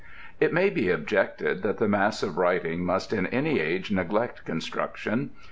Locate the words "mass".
1.87-2.23